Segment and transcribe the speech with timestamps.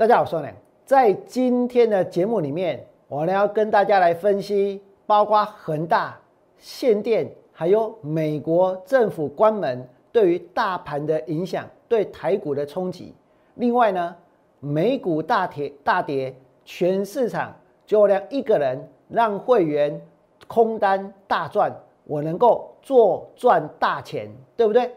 [0.00, 0.50] 大家好，我是梁。
[0.86, 6.18] 在今天的节目里面，我呢要跟大家来分析，包括恒大、
[6.56, 13.14] 限电，还有美国政府关门对于大盘的影响，对台股的冲击。
[13.56, 14.16] 另外呢，
[14.58, 17.54] 美股大跌大跌，全市场
[17.84, 20.00] 就量一个人让会员
[20.48, 21.70] 空单大赚，
[22.04, 24.90] 我能够做赚大钱，对不对？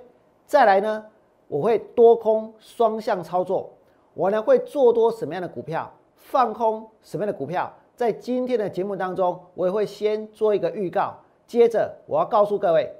[0.45, 1.05] 再来呢，
[1.49, 3.69] 我会多空双向操作。
[4.13, 11.15] 我呢会做多什么样的股票，放空什么样的股票，在今天的节目当中，我也会先做一个预告。
[11.45, 12.91] 接着我要告诉各位，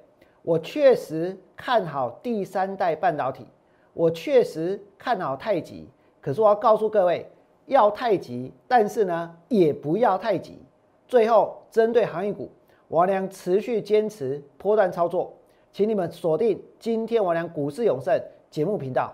[0.42, 3.48] 我确实看好第三代半导体，
[3.94, 5.88] 我确实看好太极。
[6.20, 7.30] 可是我要告诉各位，
[7.68, 10.62] 要太极，但是呢也不要太极。
[11.08, 12.50] 最后针对行业股，
[12.88, 15.34] 我俩持续坚持波段操作，
[15.72, 19.14] 请你们锁定今天我俩股市永胜节目频道。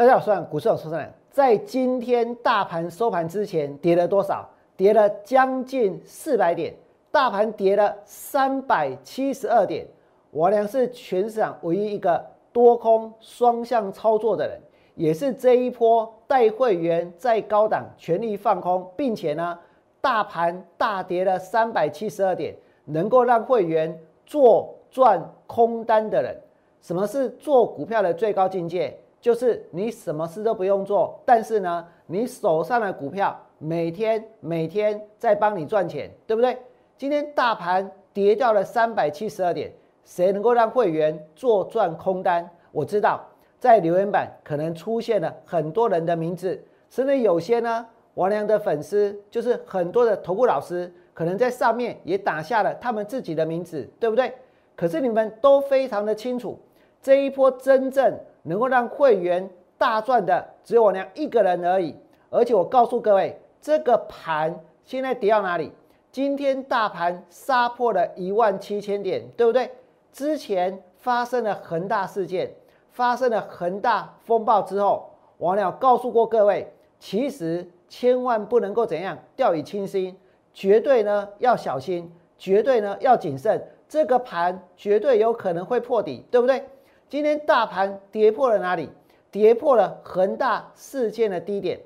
[0.00, 1.12] 大家好，我是股市有出人。
[1.30, 4.48] 在今天大盘收盘之前跌了多少？
[4.74, 6.74] 跌了将近四百点，
[7.10, 9.86] 大盘跌了三百七十二点。
[10.30, 14.58] 我俩是全市场唯一一个多空双向操作的人，
[14.94, 19.58] 也是这一波带会员在高档全力放空，并且呢，
[20.00, 22.56] 大盘大跌了三百七十二点，
[22.86, 26.34] 能够让会员做赚空单的人。
[26.80, 28.96] 什么是做股票的最高境界？
[29.20, 36.56] 就是你什么事都不用做，但是呢，你手上的股票每天每天在帮你赚钱，对不对？
[36.96, 39.70] 今天大盘跌掉了三百七十二点，
[40.04, 42.48] 谁能够让会员做赚空单？
[42.72, 43.20] 我知道
[43.58, 46.58] 在留言板可能出现了很多人的名字，
[46.88, 54.32] 甚至有些呢，王良的粉丝就是很多的投顾老师，可能在上面也打下了他们自己的名字，对不对？
[54.74, 56.58] 可是你们都非常的清楚，
[57.02, 58.18] 这一波真正。
[58.42, 61.96] 能够让会员大赚的只有我娘一个人而已，
[62.30, 65.72] 而且我告诉各位，这个盘现在跌到哪里？
[66.12, 69.70] 今天大盘杀破了一万七千点，对不对？
[70.12, 72.52] 之前发生了恒大事件，
[72.90, 80.16] 发生了恒大风暴之后，我娘告诉过各位，其实千万不能够怎样掉以轻心，
[80.52, 86.64] 绝对呢要小心，绝对呢要谨慎，这个盘绝对有可能会破底，对不对？
[87.10, 88.88] 今天大盘跌破了哪里？
[89.32, 91.80] 跌破了恒大事件的低点。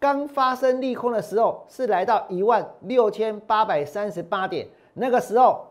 [0.00, 4.66] 刚发生利空的时候是来到一万六千八百三十八点。
[4.92, 5.64] 那个时候，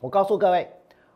[0.00, 0.70] 我告诉各位，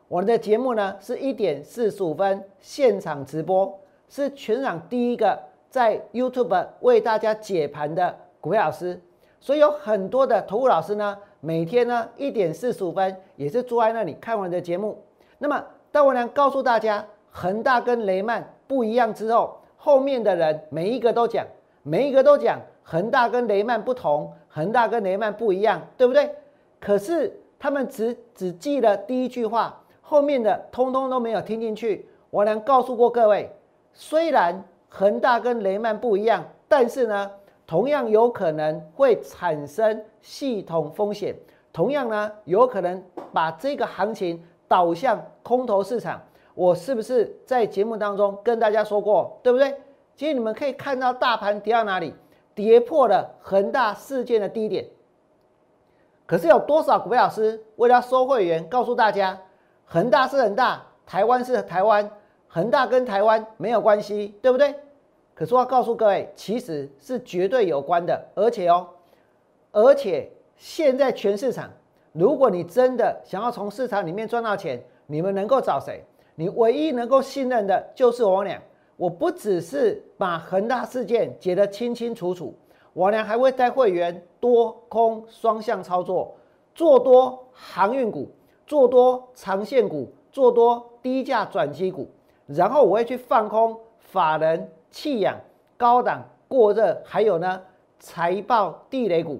[0.08, 3.72] 我们的节目呢是一点四十五分现场直播，
[4.08, 5.38] 是全场第一个
[5.70, 9.00] 在 YouTube 为大家解盘的股票老师。
[9.40, 15.00] 所以有很多的投顾老师呢，每天呢一点四十五分也是坐在那里看我的节目。
[15.38, 15.64] 那么。
[15.96, 21.46] 但我俩告诉大家恒大跟雷曼不一样之后，后面的人每一个都讲，
[21.82, 26.30] 每一个都讲恒大跟雷曼不同，恒大跟雷曼不一样，对不对？
[26.78, 32.06] 可是他们只只记了第一句话，后面的通通都没有听进去。
[32.28, 33.50] 我俩告诉过各位，
[33.94, 37.30] 虽然恒大跟雷曼不一样，但是呢，
[37.66, 41.34] 同样有可能会产生系统风险，
[41.72, 43.02] 同样呢，有可能
[43.32, 44.44] 把这个行情。
[44.68, 46.20] 导向空头市场，
[46.54, 49.74] 我是不是在节目当中跟大家说过，对不对？
[50.16, 52.14] 其实你们可以看到大盘跌到哪里，
[52.54, 54.86] 跌破了恒大事件的低点。
[56.24, 59.38] 可是有多少股票老师为了收会员，告诉大家
[59.84, 62.10] 恒大是恒大，台湾是台湾，
[62.48, 64.74] 恒大跟台湾没有关系，对不对？
[65.34, 68.88] 可是我要告诉各位，其实是绝对有关的，而且哦，
[69.70, 71.70] 而且现在全市场。
[72.18, 76.02] 如果你真的想要从市场里面赚到钱，你们能够找谁？
[76.34, 78.60] 你唯一能够信任的就是我俩。
[78.96, 82.54] 我不只是把恒大事件解得清清楚楚，
[82.94, 86.34] 我俩还会带会员多空双向操作，
[86.74, 88.30] 做多航运股，
[88.66, 92.08] 做多长线股，做多低价转机股，
[92.46, 95.38] 然后我会去放空法人弃养
[95.76, 97.60] 高档过热，还有呢
[97.98, 99.38] 财报地雷股。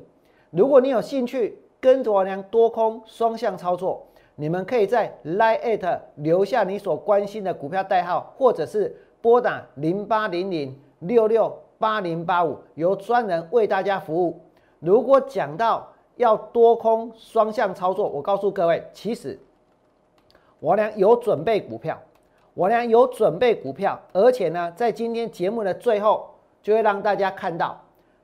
[0.51, 14.41] 如果你有兴趣，跟着我娘多空双向操作，你们可以在 Line 留下你所关心的股票代号，或者是拨打零八零零六六八零八五，由专人为大家服务。
[14.79, 18.09] 如果讲到要多空双向操作。
[18.09, 19.39] 我告诉各位，其实
[20.61, 21.99] 我俩有准备股票，
[22.55, 26.31] 我俩有准备股票，而且呢，在今天节目的最后，
[26.63, 27.79] 就会让大家看到。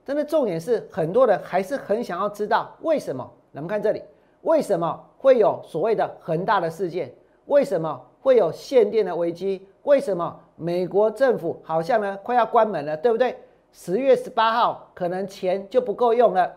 [0.04, 3.30] 真的重点是，很多人还是很想要知道为什么。
[3.52, 4.02] 我们看这里，
[4.42, 7.12] 为什么会有所谓的恒大的事件？
[7.46, 9.66] 为什么会有限电的危机？
[9.82, 13.36] 为什么美国政府好像呢快要关门了，对不对？
[13.72, 16.50] 十月十八号可能钱就不够用了。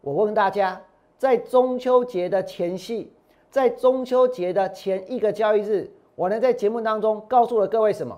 [0.00, 0.80] 我问大家，
[1.16, 3.12] 在中秋节的前夕，
[3.50, 8.16] 在中秋节的前一个交易日，我呢在节目当中告诉了各位什么？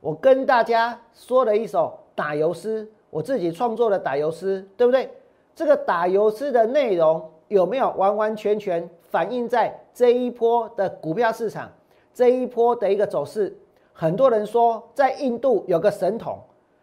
[0.00, 2.90] 我跟大家说了一首打油诗。
[3.10, 5.10] 我自己创作的打油诗，对不对？
[5.54, 11.70] 这个打油诗的内容有没有完完全全反映在这一波的股票市场
[12.14, 13.56] 这一波的一个走势？
[13.92, 16.38] 很多人说，在印度有个神童，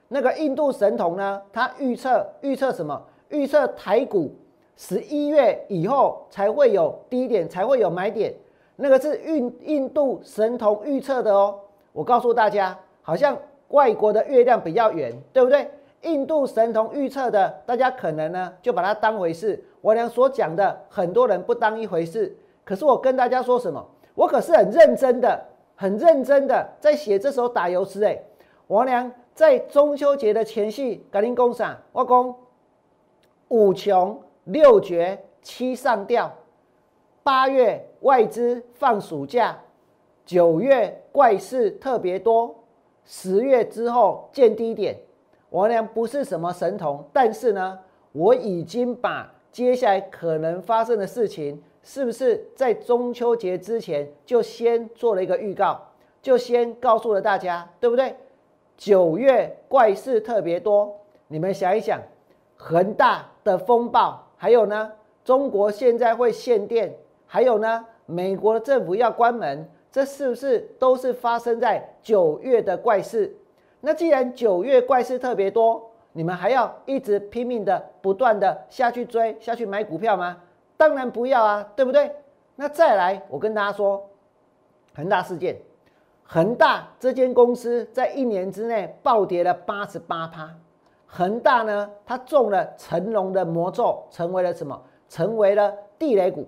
[0.07, 3.01] 那个印度神童呢，他预测预测什么？
[3.29, 4.31] 预测台股
[4.75, 8.33] 十一月以后才会有低点，才会有买点。
[8.75, 11.59] 那个是印印度神童预测的哦。
[11.91, 13.37] 我告诉大家，好像
[13.69, 15.69] 外国的月亮比较圆，对不对？
[16.03, 19.63] 印度神童预测的，大家可能呢就把它当回事。
[19.81, 22.35] 我俩所讲的，很多人不当一回事。
[22.63, 23.85] 可是我跟大家说什么？
[24.15, 25.43] 我可是很认真的，
[25.75, 28.03] 很认真的在写这首打油诗。
[28.03, 28.17] 哎，
[28.67, 32.35] 王良在中秋节的前夕，赶紧工赏，我讲
[33.47, 36.31] 五穷六绝七上吊，
[37.23, 39.57] 八月外资放暑假，
[40.25, 42.53] 九月怪事特别多，
[43.05, 44.97] 十月之后见低点。
[45.51, 47.79] 王良不是什么神童，但是呢，
[48.11, 55.81] 我已经把接下来可能发生的事情，是不是在中秋节之前就先做了一个预告，
[56.21, 58.15] 就先告诉了大家，对不对？
[58.77, 60.95] 九月怪事特别多，
[61.27, 61.99] 你们想一想，
[62.55, 64.91] 恒大的风暴，还有呢，
[65.25, 66.95] 中国现在会限电，
[67.25, 73.35] 还有呢，美国的政府要关门，这是不是都是发生在九月的怪事？
[73.81, 80.37] 那既然九月怪事特别多，你们还要一直拼命的不断的下去追下去买股票吗？
[80.75, 82.11] 当然不要啊，对不对？
[82.55, 84.05] 那再来，我跟大家说，
[84.95, 85.57] 恒大事件，
[86.23, 90.49] 恒大这间公司在一年之内暴跌了八十八趴。
[91.05, 94.79] 恒大呢，它中了成龙的魔咒，成为了什么？
[95.07, 96.47] 成为了地雷股。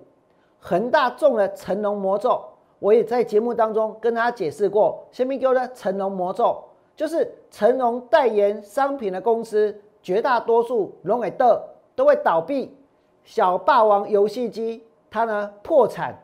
[0.60, 2.44] 恒大中了成龙魔咒，
[2.80, 6.64] 我也在节目当中跟大家解释过，先别叫的成龙魔咒。
[6.96, 11.62] 就是成龙代言商品的公司，绝大多数龙尾的
[11.96, 12.78] 都会倒闭。
[13.24, 16.16] 小霸王游戏机它呢破产，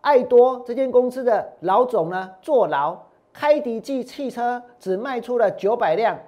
[0.00, 2.96] 爱多这间公司的老总呢坐牢，
[3.32, 6.18] 开迪记汽车只卖出了九百辆，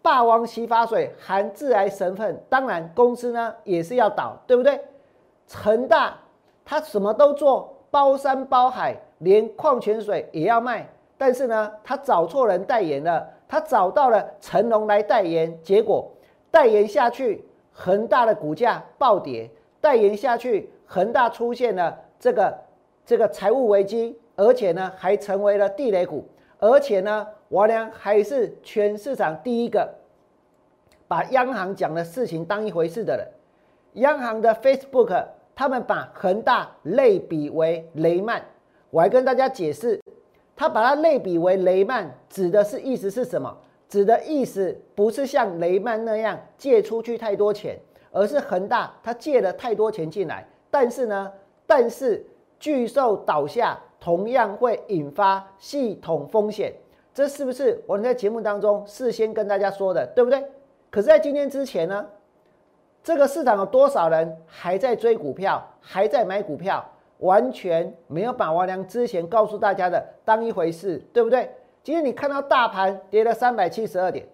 [0.00, 4.80] 霸王洗发水含致癌成分，当然公司呢也是要倒，对不对？
[5.48, 6.16] 成大
[6.64, 10.88] 他什么都做，包山包海，连矿泉水也要卖，
[11.18, 13.28] 但是呢他找错人代言了。
[13.52, 16.10] 他找到了成龙来代言，结果
[16.50, 22.58] 代言下去，恒大的股价暴跌；代言下去，恒大出现了这个
[23.04, 26.26] 这个财务危机，而且呢还成为了地雷股，
[26.60, 29.86] 而且呢，王良还是全市场第一个
[31.06, 33.28] 把央行讲的事情当一回事的人。
[34.02, 38.42] 央行的 Facebook 他们把恒大类比为雷曼，
[38.88, 40.01] 我还跟大家解释。
[40.54, 43.56] 他把它类比为雷曼，指的是意思是什么？
[43.88, 47.78] 指的意思不是像雷曼那样借出去太多钱，
[48.10, 50.46] 而是恒大他借了太多钱进来。
[50.70, 51.30] 但是呢，
[51.66, 52.24] 但是
[52.58, 56.72] 巨兽倒下同样会引发系统风险，
[57.12, 60.42] 这是不是我们在节目当中事先跟大家说的，对不对？
[60.90, 62.06] 可是，在今天之前呢，
[63.02, 66.82] 这个市场有多少人还在追股票，还在买股票？
[67.22, 71.50] 完全没有把王良之前告诉大家的当一回事，对不对？
[71.82, 74.26] 今天你看到大盘跌了三百七十二点，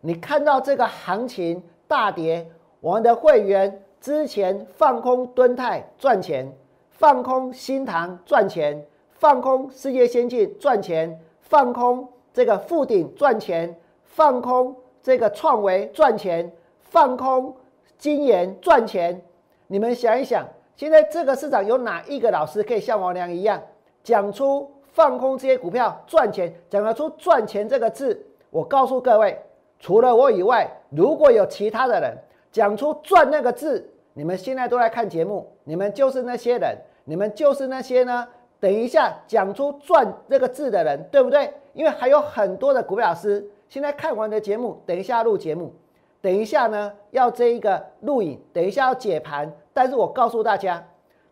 [0.00, 2.46] 你看到这个行情大跌，
[2.80, 6.50] 我们的会员之前放空敦泰赚钱，
[6.90, 13.74] 放空新塘赚钱，放空世界先进赚钱，放空这个富鼎赚钱，
[14.04, 16.50] 放空这个创维赚钱，
[16.80, 17.54] 放空
[17.98, 19.22] 金研赚钱，
[19.66, 20.46] 你们想一想。
[20.76, 23.60] 现在这个市场有哪一个老师可以像王良一样
[24.04, 28.24] 讲出放空这些股票赚钱，讲得出赚钱这个字？
[28.50, 29.38] 我告诉各位，
[29.80, 32.16] 除了我以外，如果有其他的人
[32.52, 38.26] 讲出赚那个字，你们现在都在看节目，你们就是那些人，你们就是那些呢？
[38.58, 41.52] 等一下讲出赚这个字的人，对不对？
[41.74, 45.74] 因为还有很多的股票老师现在看完的节目，等一下录节目，
[46.22, 50.82] 等一下呢要这一个录影，等一下要解盘，但是我告诉大家，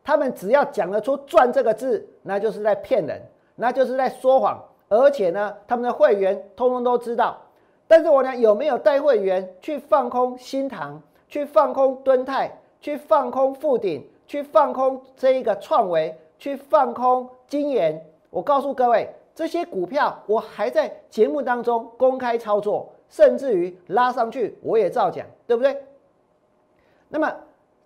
[0.04, 3.18] 他们只要讲得出“赚”这个字，那就是在骗人，
[3.54, 7.38] 那就是在说谎，而且呢，他们的会员通通都知道。
[7.88, 12.50] 但是我呢有没有带会员去放空新塘，去放空敦泰，
[12.82, 17.98] 去放空富鼎，去放空这一个创维，去放空金研？
[18.28, 25.82] 我告诉各位，这些股票我还在节目当中公开操作，甚至于拉上去我也照讲，对不对？
[27.08, 27.34] 那么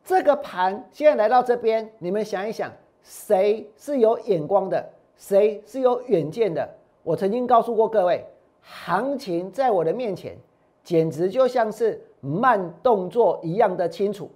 [0.09, 2.73] 这个盘现在来到这边，你们想一想，
[3.03, 4.83] 谁是有眼光的？
[5.19, 6.67] 谁是有远见的？
[7.03, 8.25] 我曾经告诉过各位。
[8.62, 10.35] 行情在我的面前，
[10.83, 14.31] 简直就像是慢动作一样的清楚。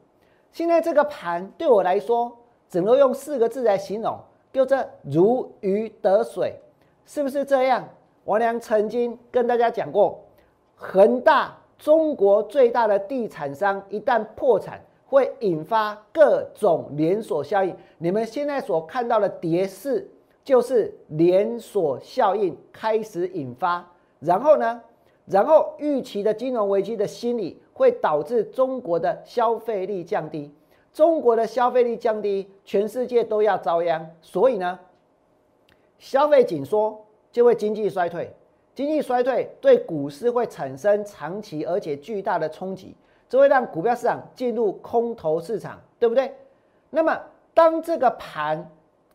[0.53, 2.31] 现在这个盘对我来说，
[2.69, 4.19] 只能用四个字来形容，
[4.53, 6.55] 就是如鱼得水，
[7.07, 7.89] 是不是这样？
[8.27, 10.23] 王良曾经跟大家讲过，
[10.77, 14.79] 恒大中国最大的地产商一旦破产，
[15.13, 17.77] 会引发各种连锁效应。
[17.99, 20.11] 你们现在所看到的跌势，
[20.43, 23.87] 就是连锁效应开始引发。
[24.21, 24.81] 然后呢？
[25.27, 30.51] 然后预期的金融危机的心理会导致中国的消费力降低，
[30.95, 34.11] 中国的消费力降低，全世界都要遭殃。
[34.23, 34.79] 所以呢，
[35.99, 36.99] 消费紧缩
[37.31, 38.35] 就会经济衰退，
[38.75, 42.97] 经济衰退对股市会产生长期而且巨大的冲击，
[43.33, 46.37] 这会让股票市场进入空头市场，对不对？
[46.91, 47.19] 那么
[47.55, 48.71] 当这个盘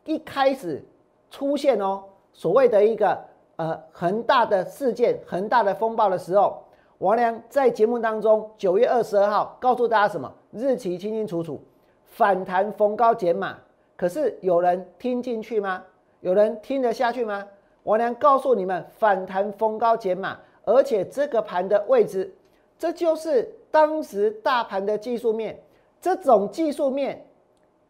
[0.06, 0.84] 一开始
[1.30, 3.16] 出现哦，所谓的一个。
[3.58, 6.64] 呃，恒大的事件，恒大的风暴的时候，
[7.00, 10.32] 王良在节目当中九月二十二号告诉大家什么？
[10.52, 11.60] 日期清清楚楚，
[12.06, 13.58] 反弹逢高减码。
[13.96, 15.84] 可是有人听进去吗？
[16.22, 17.44] 有人听得下去吗？
[17.82, 22.32] 王良告诉你们，反弹逢高减码，而且这个盘的位置，
[22.78, 25.60] 这就是当时大盘的技术面。
[26.00, 27.26] 这种技术面，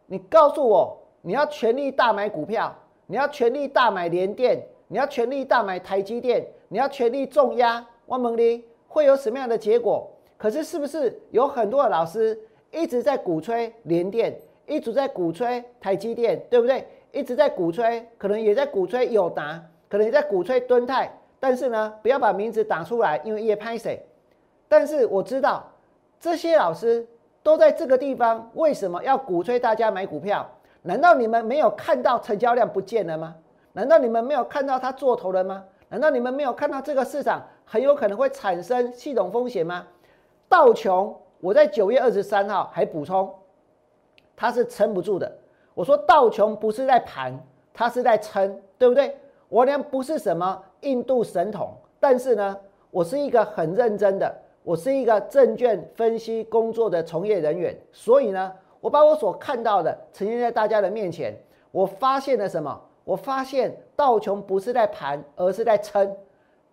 [0.05, 2.73] 你告诉我，你要全力大买股票，
[3.05, 4.65] 你要全力大买联电。
[4.89, 10.09] 你要全力大买台积电，你要全力重压万蒙利，会有什么样的结果？
[10.37, 12.39] 可是是不是有很多的老师
[12.71, 14.33] 一直在鼓吹联电，
[14.65, 16.87] 一直在鼓吹台积电，对不对？
[17.11, 24.01] 一直在鼓吹，可能也在鼓吹友达，可能也在鼓吹敦泰，但是呢，不要把名字打出来，因为也拍谁？
[24.67, 25.63] 但是我知道
[26.19, 27.07] 这些老师
[27.41, 30.49] 都在这个地方，为什么要鼓吹大家买股票？
[30.81, 33.35] 难道你们没有看到成交量不见了吗？
[33.73, 35.63] 难道你们没有看到他做头了吗？
[35.89, 39.85] 难道你们没有看到这个市场很有可能会产生系统风险吗？
[40.49, 43.33] 道琼，我在九月二十三号还补充，
[44.35, 45.31] 它是撑不住的。
[45.73, 47.37] 我说道琼不是在盘，
[47.73, 49.17] 它是在撑，对不对？
[49.49, 52.57] 我呢不是什么印度神童，但是呢，
[52.91, 54.35] 我是一个很认真的，
[54.67, 61.33] 我是一个证券分析工作的从业人员，所以呢，我把我所看到的呈现在大家的面前，
[61.71, 62.77] 我发现了什么？
[63.05, 66.13] 我发现道琼不是在盘，而是在撑，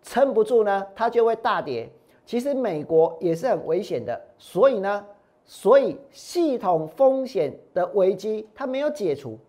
[0.01, 1.89] 撑不住呢，它就会大跌。
[2.25, 5.05] 其实美国也是很危险的，所以呢，
[5.45, 9.39] 所以系统风险的危机它没有解除。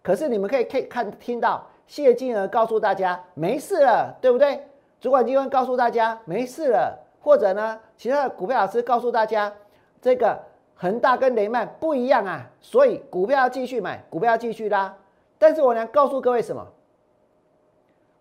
[0.00, 4.60] 可是你们可以可以看听到谢金儿告诉大家没事了，对不对？
[5.00, 9.52] 主管机关告诉大家没事了，或者呢，其他的股票老师告诉大家，
[10.00, 10.40] 这个
[10.76, 14.96] 恒大跟雷曼不一样啊，所以股票要继续买，股票要继续拉。
[15.36, 16.64] 但是我娘告诉各位什么？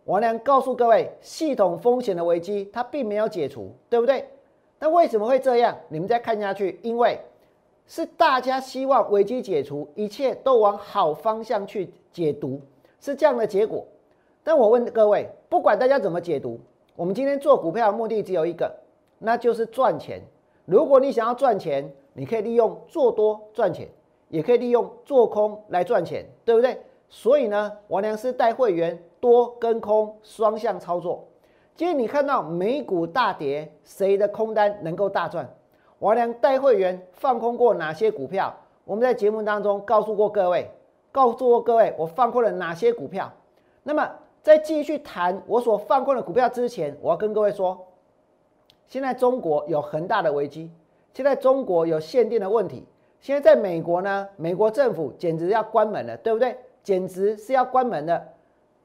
[0.05, 4.27] 我能告诉各位，系统风险的危机它并没有解除，对不对？
[4.79, 5.77] 那为什么会这样？
[5.87, 7.19] 你们再看下去，因为
[7.85, 12.59] 是大家希望危机解除，一切都往好方向去解读，
[12.99, 13.85] 是这样的结果。
[14.43, 16.59] 但我问各位，不管大家怎么解读，
[16.95, 18.75] 我们今天做股票的目的只有一个，
[19.19, 20.21] 那就是赚钱。
[20.65, 23.87] 如果你想要赚钱，你可以利用做多赚钱，
[24.29, 26.79] 也可以利用做空来赚钱，对不对？
[27.09, 31.23] 所以呢，王良是带会员多跟空双向操作。
[31.75, 35.47] 今天你看到美股大跌，谁的空单能够大赚？
[35.99, 38.53] 王良带会员放空过哪些股票？
[38.85, 40.69] 我们在节目当中告诉过各位，
[41.11, 43.31] 告诉过各位我放空了哪些股票。
[43.83, 44.09] 那么
[44.41, 47.85] 在继续谈我所放空的股票之前，我要跟各位说，
[48.87, 50.71] 现在中国有很大的危机，
[51.13, 52.85] 现在中国有限电的问题，
[53.19, 56.55] 现在在美国呢，美国政府简直要关门了，对不对？
[56.83, 58.27] 简直是要关门的，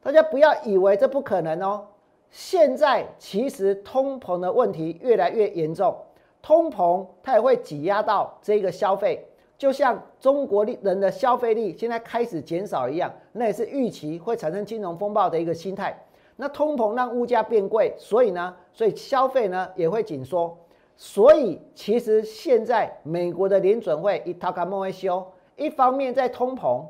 [0.02, 1.86] 大家不要以为这不可能哦。
[2.30, 5.94] 现在其实通膨的问题越来越严重，
[6.40, 9.26] 通膨它也会挤压到这个消费，
[9.58, 16.00] 就像中国人的消费力现在开始减少一样，那也是预期会产生金融风暴的一个心态。
[16.40, 20.56] 那通膨让物价变贵，所以呢，所以消费呢也会紧缩。
[20.96, 26.82] 所以其实现在美国的联准会一套卡莫维修，一方面在通膨，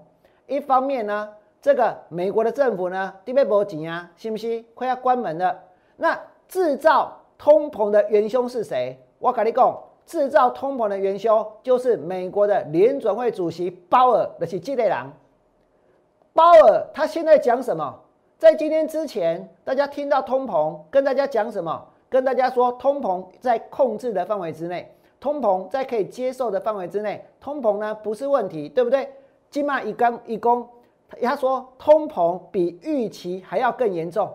[0.47, 1.29] 一方面呢，
[1.61, 4.65] 这个美国的政府呢，低贝博紧啊，信不信？
[4.73, 5.59] 快要关门了。
[5.97, 6.17] 那
[6.47, 8.97] 制造通膨的元凶是谁？
[9.19, 9.77] 我跟你讲，
[10.07, 14.97] 制造通膨的元凶就是美国的联准会主席鲍尔的是这类人。
[16.33, 18.01] 鲍尔他现在讲什么？
[18.41, 21.87] 在今天之前，大家听到通膨，跟大家讲什么？
[22.09, 29.07] 跟大家说，通膨在控制的范围之内，通膨在可以接受的范围之内，通膨呢不是问题，对不对？
[29.51, 30.67] 金马一刚一公，
[31.21, 34.33] 他说通膨比预期还要更严重。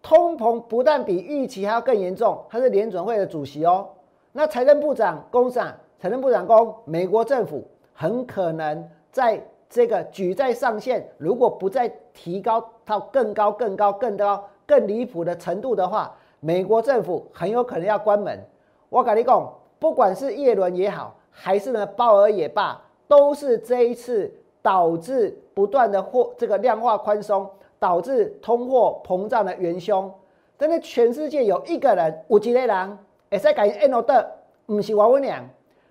[0.00, 3.90] 通膨不但比预期还要更严重，他是联准会的主席哦。
[4.32, 7.62] 那财政部长公上，财政部长公，美国政府
[7.92, 9.38] 很可能在
[9.68, 14.44] 这个举债上限，如果不再提高到更高、更高、更高。
[14.66, 18.44] 更离谱的程度的话，美国政府很有可能要关门。
[18.90, 27.48] 我跟你讲，不管是叶伦也好，还是呢鲍尔也罢，都是这一次导致不断的货这个量化宽松，
[27.78, 30.12] 导致通货膨胀的元凶。
[30.58, 32.98] 但是全世界有一个人，有几类人，
[33.30, 34.30] 也在改 N O 的，
[34.66, 35.48] 不是王文良。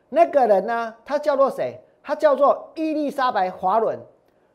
[0.09, 1.81] 那个人呢，他叫做谁？
[2.03, 3.97] 他叫做伊丽莎白华伦。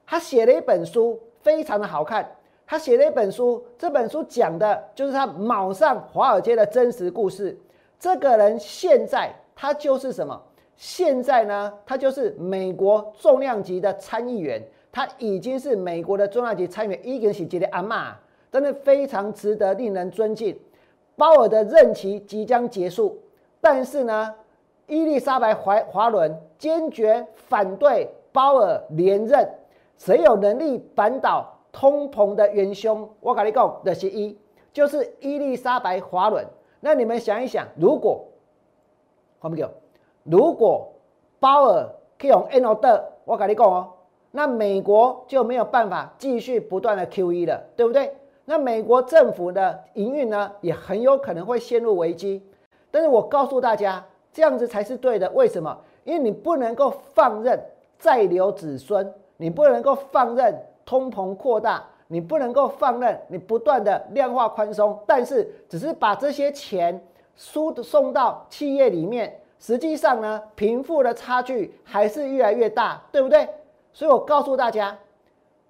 [0.06, 2.28] 他写了一本书，非常的好看。
[2.66, 7.58] 他写了一本书，这本书讲的就是他卯上华尔街的真实故事。
[7.98, 10.40] 这个人现在他就是什么？
[10.76, 18.16] 现在呢，他就是美国重量级的参议员，他已经是美国的重量级参议员，已经是杰的阿妈，
[18.50, 20.58] 真的非常值得令人尊敬。
[21.14, 23.20] 鲍尔的任期即将结束，
[23.60, 24.34] 但是呢，
[24.86, 29.46] 伊丽莎白华华伦坚决反对鲍尔连任。
[29.96, 31.48] 谁有能力扳倒？
[31.72, 34.38] 通膨的元凶，我跟你讲的是一，
[34.74, 36.46] 就是伊丽莎白华伦。
[36.80, 38.26] 那你们想一想，如果，
[39.38, 39.70] 好没有？
[40.24, 40.92] 如果
[41.40, 43.88] 鲍尔可以用 N O 的，我跟你讲哦，
[44.32, 48.14] 那美国就没有办法继续不断的 Q E 了，对不对？
[48.44, 52.46] 那美国政府的营运呢，也很有可能会陷入危机。
[52.90, 55.30] 但是我告诉大家，这样子才是对的。
[55.30, 55.74] 为什么？
[56.04, 57.58] 因为你不能够放任
[57.98, 60.54] 再留子孙，你不能够放任。
[60.84, 67.00] 通膨扩大，你不能够放任，你不断的量化宽松，但是只是把这些钱
[67.36, 73.48] 输送到企业里面，实际上呢，贫富的差距还是越来越大，对不对？
[73.92, 74.98] 所以我告诉大家，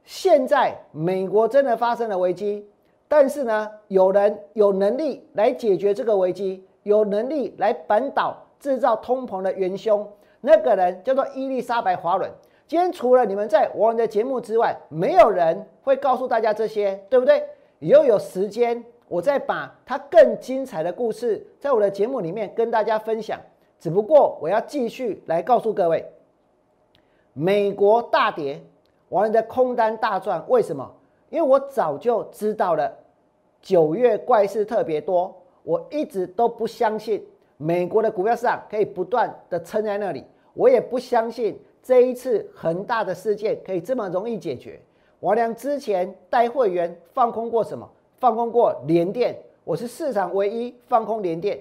[0.02, 2.66] 现在美国真的发生了危机，
[3.06, 12.30] 但是呢，有人有能力来解决这个危机，有能力来扳倒制造通膨的元凶，那个人叫做伊丽莎白华伦。
[12.72, 17.46] 今天除了你们在我们的节目之外，没有人会告诉大家这些，对不对？
[17.80, 23.38] 以后有时间，我再把它更精彩的故事，在我的节目里面跟大家分享。
[23.78, 26.02] 只不过我要继续来告诉各位，
[27.34, 28.58] 美国大跌，
[29.10, 30.90] 我的空单大赚，为什么？
[31.28, 32.90] 因为我早就知道了，
[33.60, 37.22] 九月怪事特别多，我一直都不相信
[37.58, 41.60] 美国的股票市场可以不断的撑在那里，我也不相信。
[41.82, 44.80] 这一次恒大的事件可以这么容易解决？
[45.18, 47.88] 王良之前带会员放空过什么？
[48.18, 51.58] 放空过联电，我是市场唯一放空联电。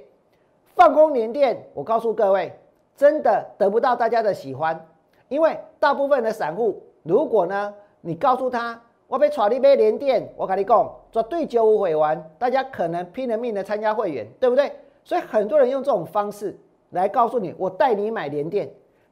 [0.76, 2.54] 放空联电，我告诉各位，
[2.96, 4.80] 真的得不到大家的喜欢，
[5.28, 14.72] 因为大部分的散户，如果呢，你告诉他我被炒你买联电，我跟你讲，绝对九五会完，大家可能拼了命的参加会员，对不对？
[15.04, 16.56] 所以很多人用这种方式
[16.92, 18.72] 来告诉你，我带你买联电。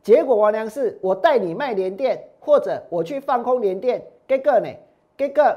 [0.10, 4.68] 结果王良是我带你卖联电，或者我去放空联电，给个呢？
[5.16, 5.56] 给个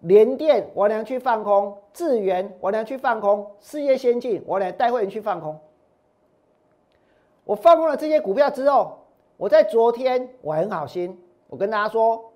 [0.00, 5.58] 联电，王良去放空；智源，王良去放空；事业先进，王良带会员去放空。
[7.44, 8.98] 我放空了这些股票之后，
[9.38, 12.30] 我在昨天我很好心，我跟大家说，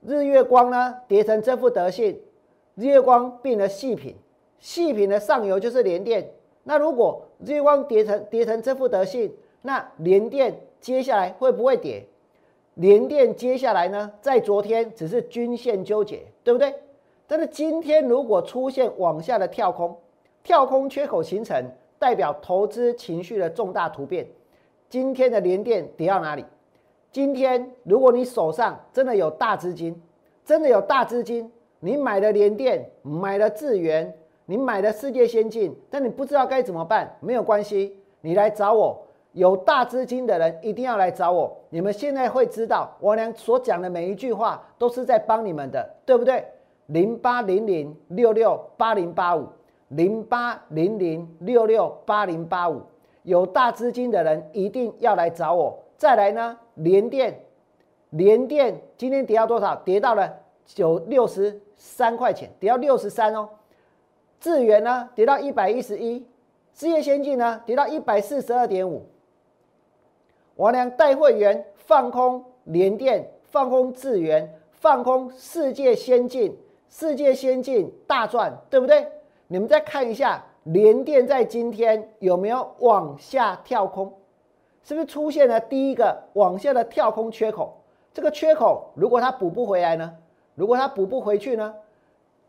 [0.00, 2.18] 日月光呢跌成这副德性，
[2.76, 4.16] 日月光变了细品，
[4.58, 6.32] 细品的上游就是联电。
[6.62, 9.30] 那如果日月光跌成跌成这副德性，
[9.60, 10.58] 那联电。
[10.80, 12.06] 接下来会不会跌？
[12.74, 14.10] 联电接下来呢？
[14.22, 16.74] 在昨天只是均线纠结，对不对？
[17.26, 19.96] 但是今天如果出现往下的跳空，
[20.42, 24.26] 跳空缺口形成，代表投资情绪的重大突变。
[24.88, 26.44] 今天的联电跌到哪里？
[27.12, 30.00] 今天如果你手上真的有大资金，
[30.44, 34.12] 真的有大资金，你买了联电，买了智源，
[34.46, 39.06] 你买了世界先进，但你不知道该怎么办，没有关系，你来找我。
[39.32, 41.56] 有大资金的人一定要来找我。
[41.68, 46.44] 你们现在会知道，我俩所讲的每一句话都是在帮你们的，对不对？
[46.86, 49.46] 零八零零六六八零八五，
[49.88, 52.82] 零八零零六六八零八五，
[53.22, 55.78] 有大资金的人一定要来找我。
[55.96, 57.38] 再来呢，联电，
[58.10, 59.76] 联电今天跌到多少？
[59.76, 60.34] 跌到了
[60.66, 63.48] 九六十三块钱，跌到六十三哦。
[64.40, 66.26] 智源呢，跌到一百一十一。
[66.72, 69.06] 事业先进呢，跌到一百四十二点五。
[70.60, 76.54] 王良带会员放空联电，放空智源，放空世界先进，
[76.90, 79.06] 世界先进大赚，对不对？
[79.48, 84.12] 你们再看一下联电在今天有没有往下跳空？
[84.84, 87.74] 是不是出现了第一个往下的跳空缺口？
[88.12, 90.14] 这个缺口如果它补不回来呢？
[90.54, 91.74] 如果它补不回去呢？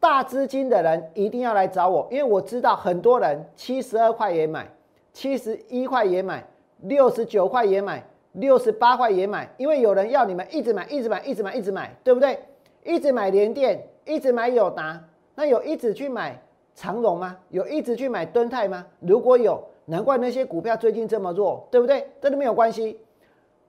[0.02, 4.70] 大资金的人一定要来找我，因为我知道很多人七十二块也买，
[5.14, 6.46] 七十一块也买，
[6.82, 12.40] 六十九块也买，六十八块也买，因为有人要你们一直买，一直买，一直买，一直买，对不对？
[12.84, 15.02] 一直买联电，一直买友达，
[15.36, 16.42] 那有一直去买
[16.74, 17.38] 长荣吗？
[17.50, 18.86] 有一直去买敦泰吗？
[19.00, 22.08] 如果有，难怪那些股票最近这么弱，对不对？
[22.20, 23.00] 这都没有关系。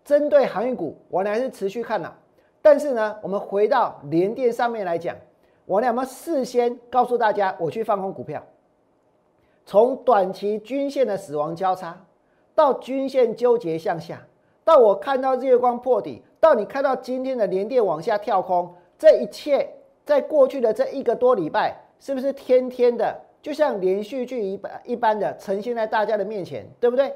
[0.04, 2.16] 针对航运股，我还是持续看了。
[2.60, 5.14] 但是呢，我们回到联电上面来讲。
[5.64, 8.42] 我俩们事先告诉大家，我去放空股票，
[9.64, 11.96] 从短期均线的死亡交叉，
[12.54, 14.26] 到均线纠结向下，
[14.64, 19.68] 到我看到日月光破底，到你看到今天的连电往下跳空，这一切
[20.04, 27.14] 在过去的这一个多礼拜，是不是天天的就像连续剧一般一般的呈现在大家的面前，对不对？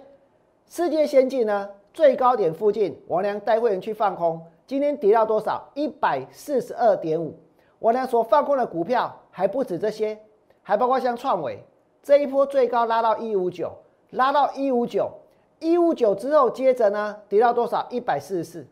[0.69, 5.71] 世界先进呢，最高点附近，王良带会员去放空，今天跌到多少？
[5.75, 7.39] 一百四十二点五。
[7.79, 10.19] 我俩所放空的股票还不止这些，
[10.63, 11.63] 还包括像创伟
[12.03, 13.71] 这一波最高拉到一五九，
[14.11, 15.11] 拉到一五九，
[15.59, 17.87] 一五九之后接着呢跌到多少？
[17.91, 18.67] 一百四十四。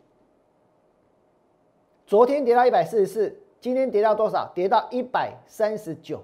[2.05, 4.51] 昨天跌到一百四十四，今天跌到多少？
[4.53, 6.21] 跌到一百三十九。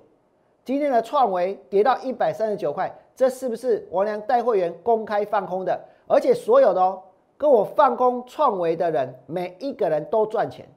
[0.63, 5.79] 今天的创维跌到一百三十九块，这是不是我俩带会员公开放空的？
[6.05, 7.01] 而且所有的哦，
[7.35, 10.67] 跟我放空创维的人，每一个人都赚钱。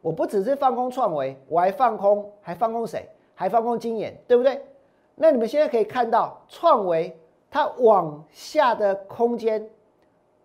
[0.00, 3.08] 我不只是放空创维，我还放空，还放空谁？
[3.34, 4.62] 还放空金眼，对不对？
[5.16, 7.16] 那你们现在可以看到，创维
[7.52, 9.68] 它往下的空间，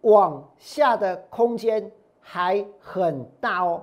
[0.02, 1.90] 往下的空间
[2.20, 3.82] 还很大哦。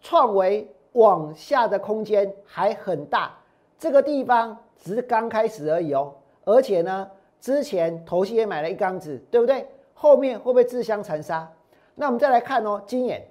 [0.00, 3.32] 创维往下的空间还很大，
[3.78, 6.12] 这个地方只是刚开始而已哦。
[6.44, 7.08] 而且呢，
[7.40, 9.64] 之前头期也买了一缸子，对不对？
[9.94, 11.48] 后面会不会自相残杀？
[11.94, 13.24] 那我们再来看哦，金眼。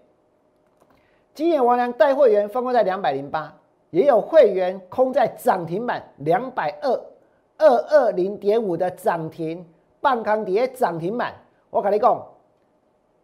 [1.34, 3.54] 金眼王良带会员放空在两百零八，
[3.90, 7.02] 也有会员空在涨停板两百二
[7.58, 9.66] 二二零点五的涨停，
[10.00, 11.34] 半康跌涨停板。
[11.70, 12.26] 我跟你讲，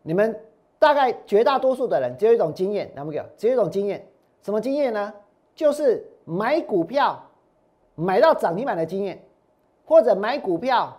[0.01, 0.37] 你们
[0.79, 4.05] 大概绝大多数的人只有一种经验，那么个只有一种经验，
[4.41, 5.13] 什么经验呢？
[5.55, 7.21] 就是买股票
[7.95, 9.23] 买到涨停板的经验，
[9.85, 10.97] 或者买股票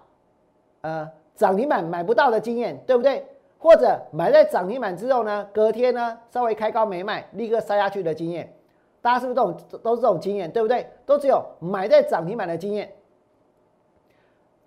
[0.83, 3.27] 呃涨停板买不到的经验，对不对？
[3.59, 8.55] 或者买在涨停板之后呢，隔天呢稍微开高没卖，立刻塞下去的经验，
[9.03, 10.87] 大家是不是这种都是这种经验，对不对？
[11.05, 12.93] 都只有买在涨停板的经验。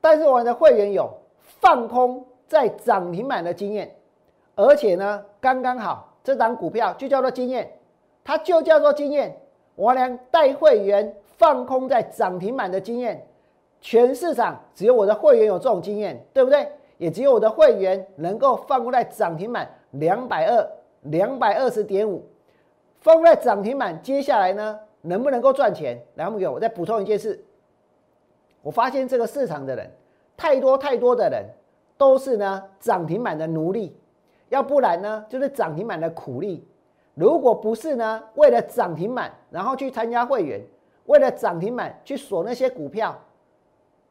[0.10, 1.12] 但是我们的会员有
[1.60, 3.94] 放空在涨停板的经验，
[4.56, 7.70] 而且呢刚刚好这档股票就叫做经验，
[8.24, 9.38] 它就叫做经验。
[9.76, 13.28] 我俩带会员放空在涨停板的经验，
[13.82, 16.66] 全市场只有我的会员有这种经验，对不对？
[16.98, 22.24] 也只有我的会员能够放过在涨停板两百二两百二十点五，
[23.02, 26.02] 放在涨停板，接下来呢能不能够赚钱？
[26.16, 27.44] 来，我我再补充一件事，
[28.68, 29.90] 我发现这个市场的人
[30.36, 31.46] 太多太多的人
[31.98, 33.98] 都是呢涨停板的奴隶，
[34.50, 36.68] 要不然呢就是涨停板的苦力。
[37.14, 40.62] 如果不是呢为了涨停板然后去参加会员，
[41.06, 43.18] 为了涨停板去锁那些股票，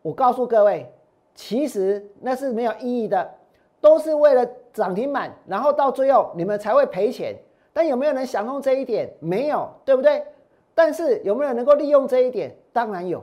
[0.00, 0.90] 我告诉各位。
[1.34, 3.30] 其实那是没有意义的，
[3.78, 7.36] 都是为了涨停板，然后到最后你们才会赔钱。
[7.74, 9.12] 但有没有人想通这一点？
[9.20, 10.24] 没有，对不对？
[10.74, 12.56] 但是有没有能够利用这一点？
[12.72, 13.22] 当然有。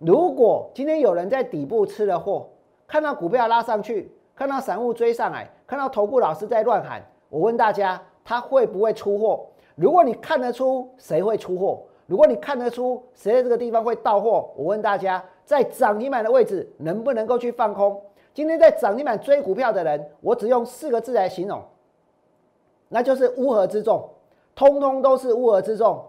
[0.00, 2.48] 如果今天有人在底部吃了货，
[2.86, 9.46] 看到股票拉上去，看到散户追上来，看到头部老师在乱喊，我问大家，他会不会出货？
[9.74, 15.22] 如果你看得出谁会出货，如果你看得出谁在这个地方会到货，我问大家。
[15.44, 18.00] 在涨停板的位置能不能够去放空？
[18.32, 21.60] 今天在涨停板追股票的人，我只用四个字来形容，
[22.88, 24.08] 那就是乌合之众，
[24.54, 26.04] 通通都是乌合之众。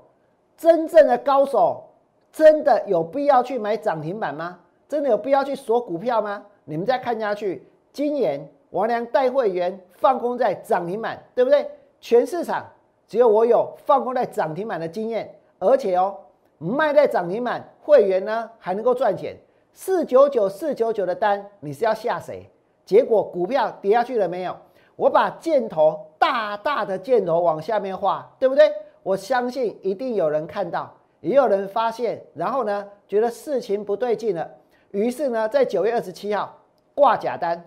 [0.56, 1.84] 真正的高手，
[2.32, 4.60] 真的有必要去买涨停板吗？
[4.88, 6.44] 真的有必要去锁股票吗？
[6.65, 11.70] 你们再看下去，今年王良带会员放空在涨停板，对不对？
[12.00, 12.65] 全市场
[13.08, 16.15] 只有我有放空在涨停板的经验，而且哦，
[16.58, 17.67] 卖在涨停板。
[17.82, 19.36] 会员呢还能够赚钱。
[19.74, 22.50] 四九九四九九的单，你是要下谁？
[22.86, 24.56] 结果股票跌下去了没有？
[24.96, 28.72] 我把箭头大大的箭头往下面画，对不对？
[29.02, 34.50] 我相信一定有人看到，也有人发现，然后呢，觉得事情不对劲了，
[34.92, 36.58] 于是呢，在九月二十七号
[36.94, 37.64] 挂假单。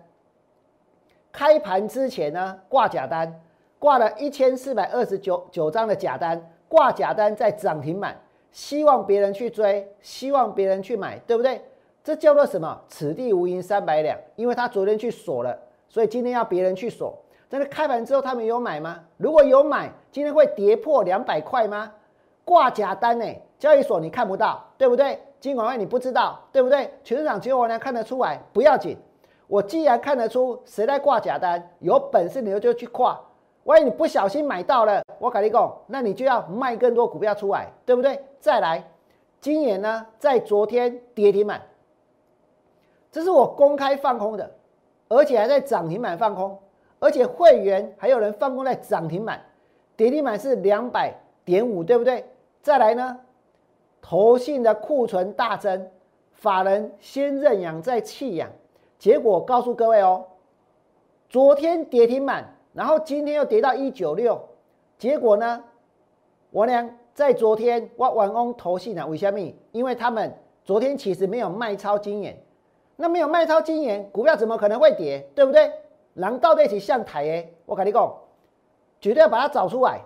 [1.32, 3.40] 开盘之前呢，挂假单，
[3.78, 8.20] 挂了一千四百二十九九张的假单，挂假单在涨停板，
[8.52, 11.60] 希望别人去追，希望别人去买，对不对？
[12.02, 12.80] 这叫做什么？
[12.86, 17.16] 此地无银三百两，因为他昨天去锁了，所以今天要别人去锁。
[17.48, 19.00] 但是开盘之后他们有买吗？
[19.16, 21.92] 如果有买，今天会跌破两百块吗？
[22.44, 23.26] 挂假单呢？
[23.58, 25.18] 交易所你看不到，对不对？
[25.40, 26.90] 金管会你不知道，对不对？
[27.02, 28.96] 全市场只有我能看得出来，不要紧。
[29.46, 33.20] 我既然看得出谁在挂假单，有本事你就去挂。
[33.64, 38.22] 万一你不小心买到了，我跟你讲，那你就要卖更多股票出来，对不对？
[38.40, 38.84] 再来，
[39.40, 41.62] 今年呢，在昨天跌停板，
[43.10, 44.50] 这是我公开放空的，
[45.08, 46.58] 而且还在涨停板放空，
[46.98, 49.42] 而且会员还有人放空在涨停板，
[49.96, 52.24] 跌停板是两百点五，对不对？
[52.64, 53.18] 再来呢，
[54.00, 55.90] 投信的库存大增，
[56.32, 58.50] 法人先认养再弃养。
[58.98, 60.24] 结果告诉各位哦，
[61.28, 64.40] 昨天跌停板，然后今天又跌到一九六，
[64.96, 65.62] 结果呢，
[66.50, 69.38] 我呢在昨天我完工投信啊，为什么？
[69.72, 72.42] 因为他们昨天其实没有卖超经验，
[72.96, 75.20] 那没有卖超经验，股票怎么可能会跌？
[75.34, 75.70] 对不对？
[76.14, 78.10] 狼到底起向台诶，我跟你讲，
[79.02, 80.00] 绝对要把它找出来。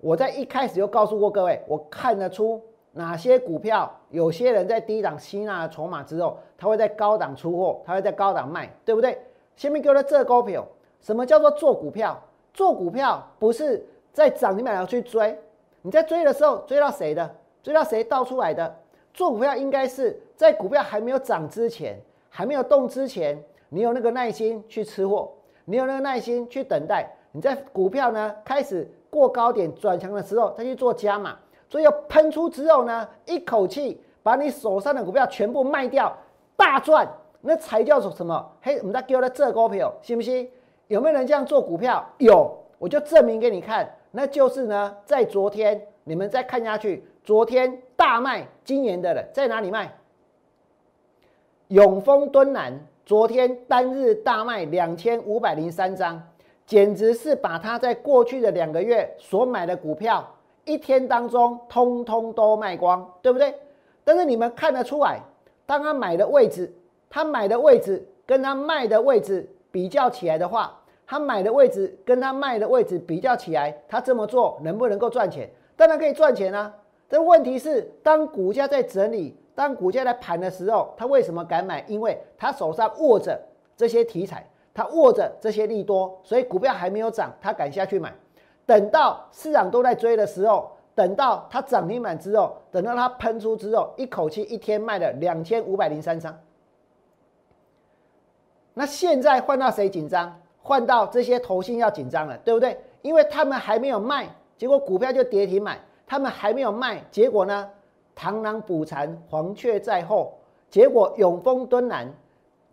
[0.00, 2.60] 我在一开始就告诉过各位，我看得出。
[2.92, 3.88] 哪些股票？
[4.10, 9.16] 有些人在低档吸纳了筹码之后，他会在高档出货，他会在高档卖，对不对？
[9.54, 10.66] 下面给我的这股票，
[11.00, 12.20] 什么叫做做股票？
[12.52, 15.38] 做股票不是在涨停板上去追，
[15.82, 17.32] 你在追的时候追到谁的？
[17.62, 18.76] 追到谁倒出来的？
[19.14, 21.96] 做股票应该是在股票还没有涨之前，
[22.28, 25.30] 还没有动之前，你有那个耐心去吃货，
[25.64, 31.36] 你有那个耐心去等待，你在股票呢开始过高点转强的时候，再去做加码。
[31.68, 36.16] 所以要喷出之后呢，一口气把你手上的股票全部卖掉，
[36.56, 37.06] 大赚，
[37.40, 38.50] 那才叫做什么？
[38.62, 40.50] 嘿，我们在给我的这股票，信不信？
[40.88, 42.04] 有没有人这样做股票？
[42.18, 43.88] 有，我就证明给你看。
[44.10, 49.96] 那就是呢，在昨天，你们再看下去，昨天大卖今年的人在哪里卖？
[51.68, 56.20] 永丰敦南昨天单日大卖两千五百零三张，
[56.70, 60.24] 简直是把他在过去的两个月所买的股票。
[60.64, 63.52] 一天当中，通通都卖光，对不对？
[64.04, 65.18] 但是你们看得出来，
[65.66, 66.72] 当他买的位置，
[67.08, 75.50] 他买的位置跟他卖的位置比较起来的话，他买的位置跟他卖的位置比较起来，他这么做能不能够赚钱？
[75.74, 76.72] 当然可以赚钱啊！
[77.08, 81.84] 但问题是，当股价在整理，当股价在盘的时候，他为什么敢买？
[81.88, 83.36] 因为他手上握着
[83.76, 88.12] 这些题材，他握着这些利多，所以股票还没有涨，他敢下去买。
[88.66, 96.38] 等到市场都在追的时候，等到它涨停板之后，等到它喷出之后，一口气一天卖了两千五百零三张。
[98.74, 100.40] 那现在换到谁紧张？
[100.62, 102.78] 换到这些投信要紧张了，对不对？
[103.02, 105.80] 因为他们还没有卖，结果股票就跌停买。
[106.06, 107.70] 他们还没有卖，结果呢？
[108.16, 110.34] 螳螂捕蝉，黄雀在后。
[110.68, 112.12] 结果永丰敦南。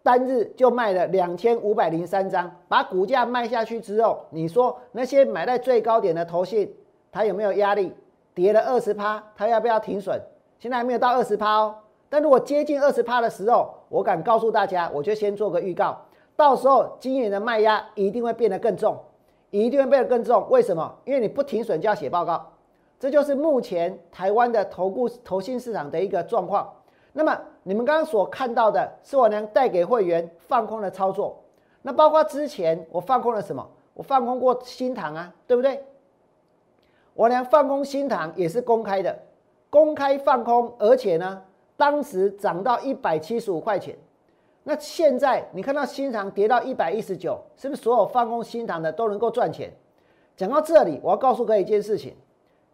[0.07, 6.73] 单日就卖了两千五百零三张，把股价卖下去之后，你说那些买在最高点的投信，
[7.11, 7.93] 它有没有压力？
[8.33, 10.17] 跌了二十趴，它要不要停损？
[10.59, 11.75] 现在还没有到二十趴哦。
[12.07, 15.99] 但如果接近二十趴的时候，我敢告诉大家，我就先做个预告，
[16.37, 18.97] 到时候今年的卖压一定会变得更重，
[19.49, 20.47] 一定会变得更重。
[20.49, 20.95] 为什么？
[21.03, 22.49] 因为你不停损就要写报告，
[22.97, 26.71] 这就是目前台湾的投顾投信市场的一个状况。
[27.17, 31.35] 那么你们刚刚所看到的是我能带给会员放空的操作，
[31.81, 33.67] 那包括之前我放空了什么？
[33.95, 35.83] 我放空过新塘啊，对不对？
[37.15, 39.17] 我娘放空新塘也是公开的，
[39.67, 41.41] 公开放空，而且呢，
[41.75, 43.97] 当时涨到一百七十五块钱。
[44.63, 49.73] 那现在你看到新塘跌到一百一十九，是不是所有放空新塘的都能够赚钱？
[50.35, 52.15] 讲到这里，我要告诉各位一件事情，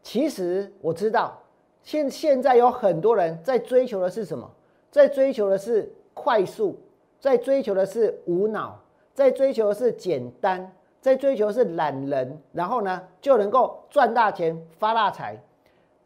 [0.01, 1.39] 其实我知道。
[1.84, 4.50] 现现在有很多人在追求的是什么？
[4.89, 6.80] 在追求的是快速，
[7.19, 8.80] 在追求的是无脑，
[9.13, 15.38] 在追求的是简单，在追求是懒人，然后呢就能够赚大钱发大财，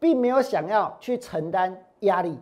[0.00, 2.36] 并没有想要去承担压力，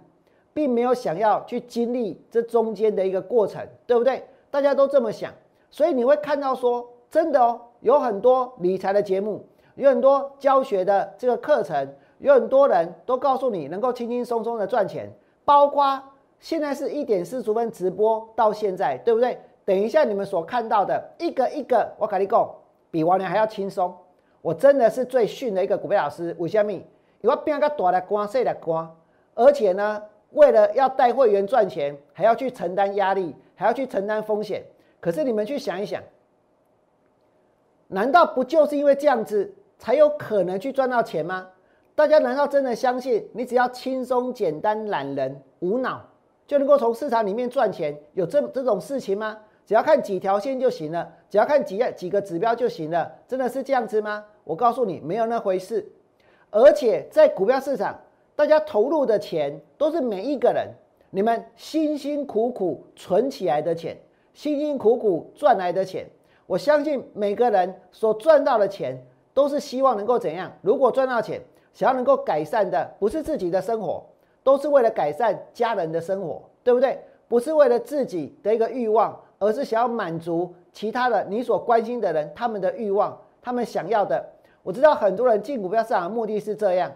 [0.54, 4.24] 并没有想要去经历这中间的一个过程，对不对？
[4.50, 5.30] 大家都这么想，
[5.70, 9.44] 所以你会看到说，真的哦，有很多理财的节目，
[9.74, 11.86] 有很多教学的这个课程。
[12.18, 15.10] 有很多人都告诉你能够轻轻松松的赚钱，
[15.44, 16.02] 包括
[16.40, 19.38] 现在是一点四十分直播到现在，对不对？
[19.64, 22.50] 等一下你们所看到的一个一个，我跟你讲，
[22.90, 23.94] 比往年还要轻松。
[24.40, 26.70] 我真的是最逊的一个股票老师，为什么？
[26.70, 28.88] 因为变个大的官，小的官，
[29.34, 30.00] 而且呢，
[30.30, 34.62] 为了要带会员赚钱，还要去承担压力，还要去承担风险。
[35.00, 36.00] 可是你们去想一想，
[37.88, 41.48] 难道不就是因为这样子才有可能去赚到钱吗？
[41.96, 46.04] 大家难道真的相信你只要轻松、简单、懒人、无脑
[46.46, 47.98] 就能够从市场里面赚钱？
[48.12, 49.38] 有这这种事情吗？
[49.64, 54.22] 只要看几条线就行了，只要看几几个指标就行了，真的是这样子吗？
[54.44, 55.90] 我告诉你，没有那回事。
[56.50, 57.98] 而且在股票市场，
[58.36, 60.68] 大家投入的钱都是每一个人
[61.08, 63.96] 你们辛辛苦苦存起来的钱。
[64.34, 66.06] 辛辛苦苦赚来的钱，
[66.46, 70.52] 我相信每个人所赚到的钱都是希望能够怎样？
[70.60, 71.40] 如果赚到钱，
[71.76, 74.02] 想要能够改善的不是自己的生活，
[74.42, 76.98] 都是为了改善家人的生活，对不对？
[77.28, 84.26] 不是为了自己的一个欲望，而是想要满足其他的你所关心的人他们的欲望，他们想要的。
[84.62, 86.90] 我知道很多人进股票市场的目的是这样，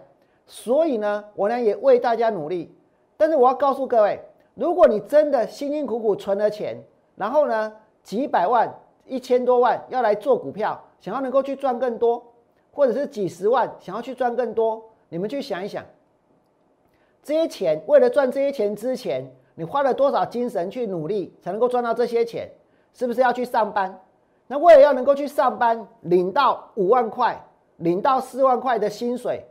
[0.47, 2.75] 所以呢，我呢也为大家努力。
[3.17, 4.19] 但是我要告诉各位，
[4.55, 6.75] 如果你真的辛辛苦苦存了钱，
[7.15, 8.73] 然后呢，几百万、
[9.05, 12.23] 一千多万要来做股票，想要能够去赚更多，
[12.71, 15.85] 或者是几十万想要去赚更多，你们去想一想，
[17.21, 22.49] 这些钱为了赚这些钱之前，你花了多少精神去努力才能够赚到这些钱？
[22.93, 24.01] 是不是要去上班？
[24.47, 27.41] 那为了要能够去上班，领到五万块、
[27.77, 29.45] 领到四万块的薪水，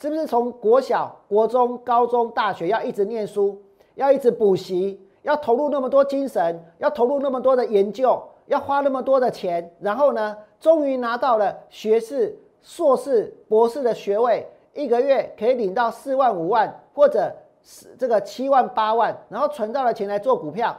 [0.00, 3.60] 是不是从国小、国中、高中、大学要一直念书，
[3.96, 5.00] 要一直补习？
[5.22, 20.76] 要投入那么多精神，要投入那么多的研究，要花那么多的钱，然后呢，终于拿到了学士、硕士、博士的学位，一个月可以领到四万、五万，或者是这个七万、八万，然后存到了钱来做股票。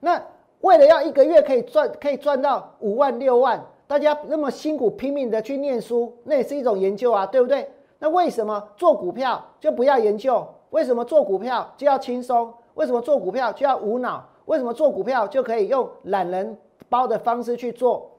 [0.00, 0.20] 那
[0.62, 7.70] 为了要一个月可以赚，可以赚到五万、六万，大家那么辛苦拼命的去念书，那也是一种研究啊，对不对？
[8.00, 10.44] 那为什么做股票就不要研究？
[10.70, 12.52] 为什么做股票就要轻松？
[12.74, 14.28] 为什么做股票就要无脑？
[14.46, 18.10] 为什么做股票就可以用懒人包的方式去做？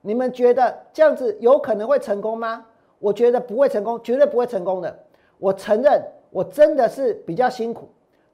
[0.00, 2.64] 你们觉得这样子有可能会成功吗？
[3.00, 4.98] 我觉得不会成功，绝对不会成功的。
[5.38, 7.88] 我承认我真的是比较辛苦，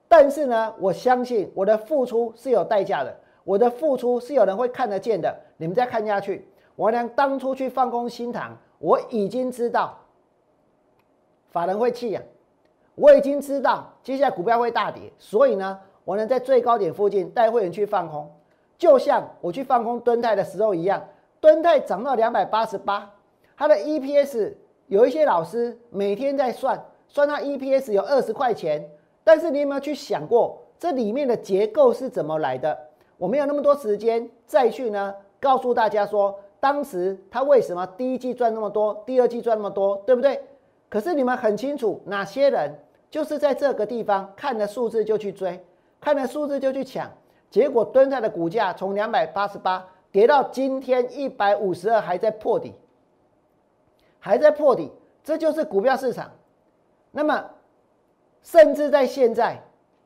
[0.07, 5.35] 但是呢，我相信我的付出是有代价的，我的付出是有人会看得见的。
[5.57, 9.95] 你们再看下去，我娘当初去放空新塘，我已经知道
[11.49, 12.23] 法人会弃养。
[12.95, 18.31] 我已经知道接下来股票会大跌，所以呢，我能在最高点附近带会员去放空，
[18.77, 21.03] 就像我去放空蹲泰的时候一样。
[21.39, 23.13] 敦泰涨到两百八十八，
[23.55, 24.53] 它的 EPS
[24.87, 28.89] 有一些老师每天在算，算它 EPS 有二十块钱，
[29.23, 32.77] 但是你有没有去想过这里面的结构是怎么来的？
[33.17, 40.41] 我没有那么多时间再去呢告诉大家说，当时它为什么第一季赚那么多，第二季赚那么多，对不对？
[40.89, 42.79] 可是你们很清楚哪些人。
[43.07, 45.63] 就是在这个地方看了数字就去追，
[46.01, 47.09] 看了数字就去抢，
[47.49, 52.73] 结果蹲泰的股价从两百八十八跌到今天一百五十二，还在破底，
[54.17, 54.89] 还在破底，
[55.21, 56.31] 这就是股票市场。
[57.11, 57.43] 那么，
[58.41, 59.61] 甚至在现在，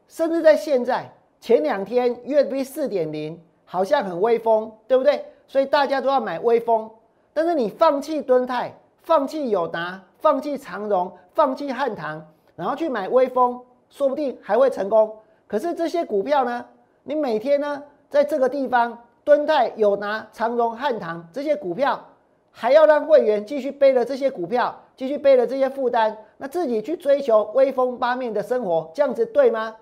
[0.07, 1.07] 甚至在现在
[1.39, 5.23] 前两天 USB 四点零好像很威风，对不对？
[5.47, 6.89] 所以大家都要买威风，
[7.31, 12.25] 但是你放弃蹲泰，放弃友达，放弃长荣，放弃汉唐。
[12.55, 15.15] 然后去买威风，说不定还会成功。
[15.45, 16.65] 可是这些股票呢？
[17.03, 18.97] 你每天呢，在这个地方，
[19.29, 22.03] 敦泰、友拿、长荣、汉唐这些股票，
[22.49, 29.75] 还要让会员继续背了这些股票，继续背了这些负担，那自己去追求威风八面的生活，这样子对吗？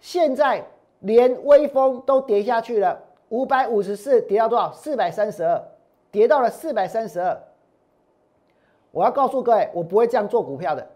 [0.00, 0.62] 现在
[1.00, 4.70] 连微风都跌下去了，五百五十四跌到多少？
[4.70, 5.62] 四百三十二，
[6.10, 7.40] 跌到了四百三十二。
[8.90, 10.86] 我要告诉各位，我不会这样做股票的。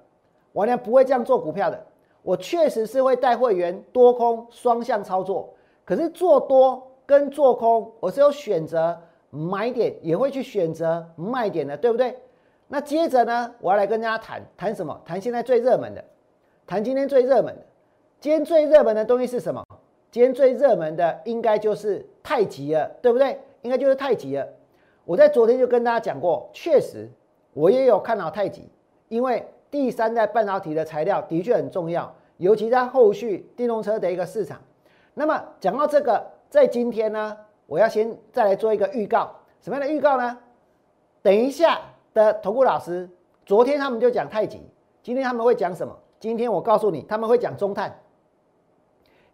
[0.53, 1.87] 我呢不会这样做股票的，
[2.21, 5.49] 我确实是会带会员多空双向操作，
[5.87, 8.95] 可是做多跟做空，我是有选择
[9.31, 12.15] 买点，也会去选择卖点的，对不对？
[12.67, 15.01] 那接着呢，我要来跟大家谈谈什么？
[15.07, 16.05] 谈现在最热门的，
[16.67, 17.63] 谈今天最热门的。
[18.21, 19.65] 今天最热门的东西是什么？
[20.11, 23.41] 今天最热门的应该就是太极了，对不对？
[23.63, 24.47] 应该就是太极了。
[25.07, 27.09] 我在昨天就跟大家讲过，确实
[27.55, 28.69] 我也有看好太极，
[29.09, 29.47] 因为。
[29.71, 34.59] 第三代半导体的材料的确很重要，尤其在后续电动车的一个市场。
[35.13, 37.37] 那么讲到这个，在今天呢，
[37.67, 39.31] 我要先再来做一个预告，
[39.61, 40.39] 什么样的预告呢？
[41.23, 41.81] 等一下
[42.15, 43.09] 的投顾老师，
[43.45, 44.61] 昨天他们就讲太极，
[45.03, 45.97] 今天他们会讲什么？
[46.19, 48.01] 今天我告诉你，他们会讲中碳，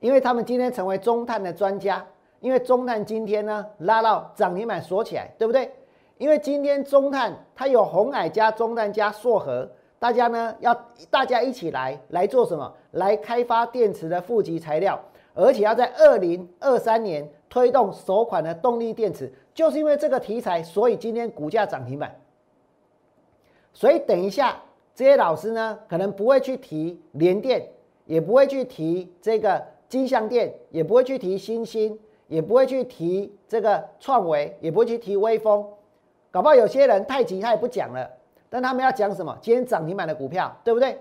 [0.00, 2.04] 因为他们今天成为中碳的专家。
[2.40, 5.72] 因为中碳今天呢拉到涨停板锁起来，对不对？
[6.18, 9.66] 因为今天中碳它有红海加中碳加硕和，
[9.98, 10.74] 大家呢要
[11.10, 12.70] 大家一起来来做什么？
[12.90, 15.00] 来开发电池的负极材料，
[15.34, 19.30] 而且要在二零二三年推动首款的动力电池。
[19.52, 22.20] 就是因为这个题材，所以今天股价涨停板。
[23.72, 24.60] 所以等一下
[24.96, 27.68] 这些老师呢，可能不会去提联电，
[28.04, 35.64] 也不会去提这个金相电，也不会去提新兴，也不会去提这个创维，也不会去提微风。
[36.32, 38.10] 搞不好有些人太急他也不讲了，
[38.50, 39.38] 但他们要讲什么？
[39.40, 40.98] 今天涨停板的股票，对不对？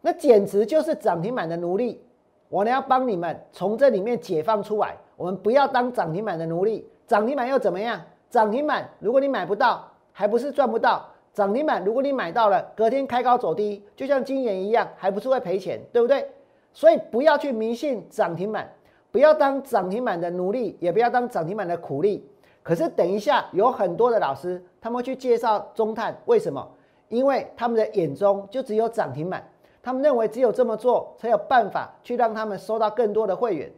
[0.00, 2.02] 那简直就是涨停板的奴隶。
[2.48, 6.88] 我呢要帮你们从这里面解放出来，我们不要当涨停板的奴隶。
[7.06, 8.00] 涨停板又怎么样？
[8.30, 11.04] 涨停板如果你买不到，还不是赚不到？
[11.32, 16.28] 涨停板如果你买到了，隔天开高走低，就像今年一样，还不是会赔钱，对不对？
[16.72, 18.70] 所以不要去迷信涨停板，
[19.10, 22.28] 不要当涨停板的奴隶，也不要当涨停板的苦力。
[22.62, 26.68] 可是等一下，有很多的老师他们去介绍中碳，为什么？
[27.08, 29.48] 因为他们的眼中就只有涨停板，
[29.88, 33.72] 他们认为只有这么做才有办法去让他们收到更多的会员。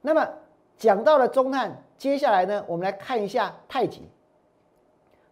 [0.00, 0.28] 那么
[0.76, 1.84] 讲到了中碳。
[1.96, 4.02] 接下来呢，我们来看一下太极。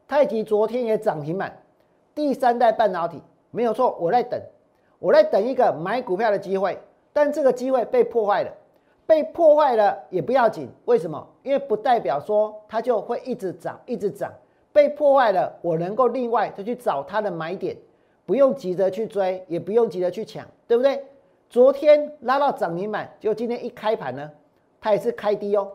[0.07, 1.61] 太极昨天也涨停板，
[2.14, 3.20] 第三代半导体
[3.51, 4.41] 没有错，我在等，
[5.01, 6.78] 我在等一个买股票的机会，
[7.12, 8.53] 但这个机会被破坏了，
[9.09, 11.26] 被破坏了也不要紧，为什么？
[11.43, 14.33] 因为不代表说它就会一直涨，一直涨。
[14.72, 17.76] 被破坏了，我能够另外再去找它的买点，
[18.31, 21.05] 不用急着去追，也不用急着去抢，对不对？
[21.49, 24.31] 昨天拉到涨停板，就今天一开盘呢，
[24.81, 25.72] 它也是开低哦。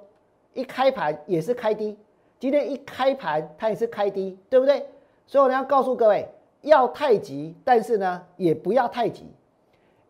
[0.53, 1.99] 一开盘也是开低，
[2.39, 4.88] 今天一开盘它也是开低，对不对？
[5.28, 6.30] 所以我要告诉各位，
[6.62, 9.26] 要太急，但是呢也不要太急；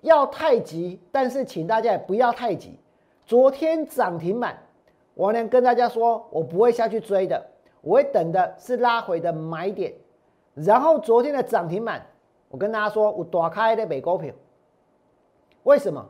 [0.01, 2.77] 要太急，但是请大家也不要太急。
[3.25, 4.55] 昨天涨停板，
[5.15, 7.43] 我能跟大家说，我不会下去追的，
[7.81, 9.91] 我会等的是拉回的买点。
[10.53, 12.05] 然后昨天的涨停板，
[12.55, 14.33] 我跟大家说，我打开的美股票，
[15.63, 16.07] 为什么？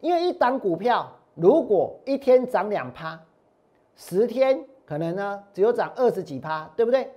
[0.00, 3.20] 因为一档股票如果一天涨两趴。
[3.96, 7.10] 十天可能呢只有涨二十几趴，对不对？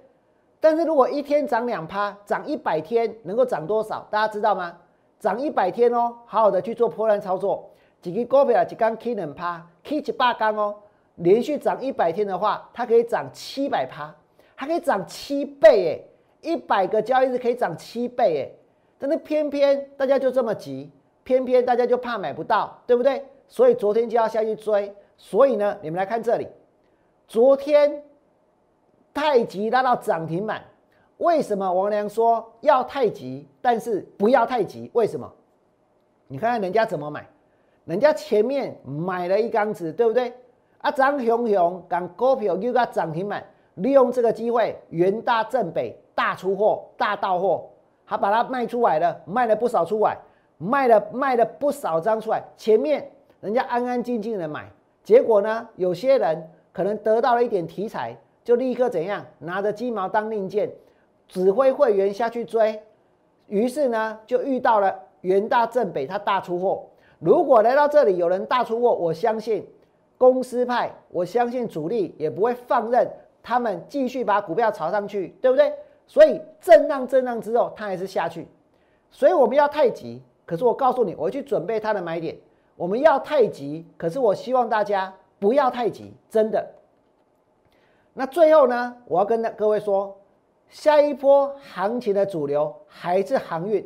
[0.59, 4.07] 但是如果一天涨两趴，涨一百天能够涨多少？
[4.09, 4.75] 大家知道吗？
[5.19, 7.69] 涨一百天哦，好好的去做破烂操作，
[8.01, 10.73] 几个股票一刚 K 两趴，K 七八缸哦，
[11.17, 14.11] 连续涨一百天的话，它可以涨七百趴，
[14.57, 16.07] 它可以涨七倍
[16.41, 18.59] 诶，一百个交易日可以涨七倍诶。
[19.03, 20.89] 但是偏偏大家就这么急，
[21.25, 23.21] 偏偏大家就怕买不到，对不对？
[23.49, 26.47] 所以昨天就要下去追，所以呢，你们来看这里。
[27.27, 28.01] 昨天
[29.13, 30.63] 太极拉到涨停板，
[31.17, 34.89] 为什么王良说要太极，但是不要太极？
[34.93, 35.29] 为什么？
[36.29, 37.27] 你看看人家怎么买，
[37.83, 40.31] 人家前面买了一缸子，对不对？
[40.77, 43.45] 啊，张雄雄讲股票又个涨停板，
[43.75, 47.69] 利用这个机会，元大正北大出货、大到货，
[48.05, 50.17] 他把它卖出来了，卖了不少出来，
[50.57, 52.43] 卖了卖了不少张出来。
[52.57, 53.09] 前面
[53.41, 54.69] 人家安安静静的买，
[55.03, 56.49] 结果呢，有些人。
[56.73, 60.71] 可能得到了一点题材，就立刻怎样拿着鸡毛当令箭，
[61.27, 62.81] 指挥会员下去追，
[63.45, 66.83] 于是呢就遇到了元大正北他大出货。
[67.19, 69.63] 如果来到这里有人大出货，我相信
[70.17, 73.07] 公司派，我相信主力也不会放任
[73.43, 75.71] 他们继续把股票炒上去，对不对？
[76.07, 78.47] 所以震荡震荡之后，它还是下去。
[79.11, 82.37] 所以我们要太急，可是我告诉你，我去准备它的买点。
[82.75, 85.13] 我们要太急，可是我希望大家。
[85.39, 86.65] 不要太急，真的。
[88.13, 90.17] 那最后呢，我要跟各位说，
[90.69, 93.85] 下一波行情的主流还是航运。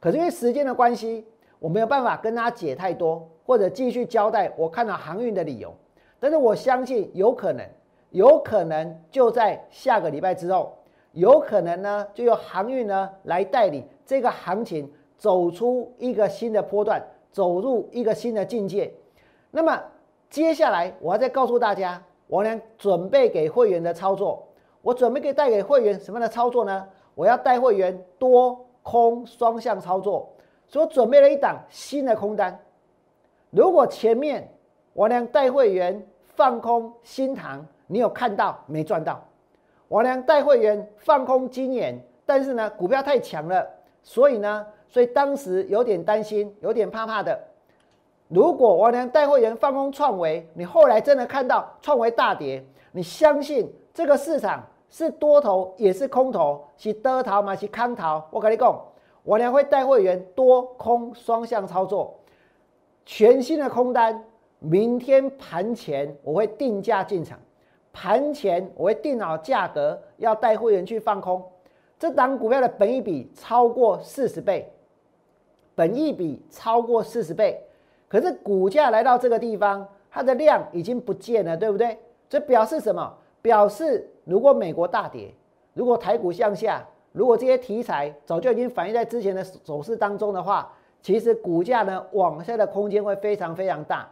[0.00, 1.26] 可是因为时间的关系，
[1.58, 5.74] 我没有办法跟大家解太多，或者继续交代我看到航运的理由。
[6.18, 7.68] 但是我相信有可能，
[8.08, 10.78] 有可能就在下个礼拜之后，
[11.16, 14.88] 有可能呢就由航运呢来带领这个行情
[15.18, 18.94] 走出一个新的波段，走入一个新的境界。
[19.50, 19.82] 那么。
[20.28, 24.44] 接下来我要再告诉大家，我俩准备给会员的操作，
[24.82, 26.86] 我准备给带给会员什么样的操作呢？
[27.14, 30.28] 我要带会员多空双向操作，
[30.66, 32.58] 所以我准备了一档新的空单。
[33.50, 34.52] 如果前面
[34.92, 36.04] 我俩带会员
[36.34, 39.24] 放空新塘，你有看到没赚到？
[39.88, 43.64] 我俩带会员放空金眼，但是呢股票太强了，
[44.02, 47.38] 所以呢，所以当时有点担心，有点怕怕的。
[48.28, 57.54] 如果我能带会员放空创维，你后来真的看到创维大跌，你相信这个市场是多头也是空头，是多头吗？
[57.54, 58.20] 是康头？
[58.32, 58.84] 我跟你讲，
[59.22, 62.18] 我呢会带会员多空双向操作，
[63.04, 64.20] 全新的空单，
[64.58, 67.38] 明天盘前我会定价进场，
[67.98, 71.42] 盘前我会定好价格，要带会员去放空。
[71.98, 74.70] 这档股票的本益比超过四十倍，
[75.74, 77.58] 本益比超过四十倍，
[78.06, 81.98] 可是股价来到这个地方，它的量已经不见了，对不对？
[82.28, 83.16] 这表示什么？
[83.40, 85.32] 表示如果美国大跌，
[85.72, 86.86] 如果台股向下。
[87.12, 90.70] 如果这些题材早就已经反映在之前的走势当中的话，
[91.00, 94.06] 其实股价呢往下的空间会非常非常大。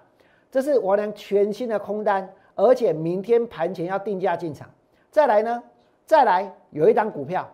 [0.51, 4.69] 这是我良全新的空单，而且明天盘前要定价进场。
[5.11, 5.63] 再来呢，
[6.05, 7.49] 再来有一档股票，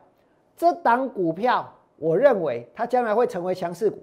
[0.57, 3.99] 这档股票我认为它将来会成为强势股。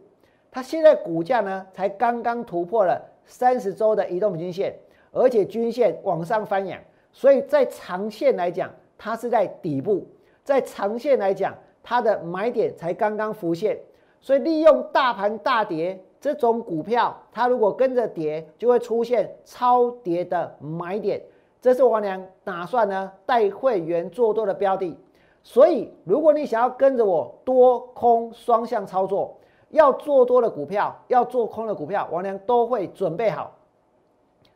[0.49, 4.75] 它现在股价呢才刚刚突破了三十周的移动平均线，
[5.11, 6.79] 而且均线往上翻扬，
[7.11, 10.07] 所以在长线来讲，它是在底部。
[10.43, 13.77] 在长线来讲，它的买点才刚刚浮现，
[14.21, 21.21] 所以利用大盘大跌这种股票，它如果跟着跌，就会出现超跌的买点。
[21.61, 24.97] 这是王良打算呢带会员做多的标的。
[25.43, 29.37] 所以，如果你想要跟着我多空双向操作，
[29.69, 33.51] 要做多的股票，要做空的股票，王良都会准备好。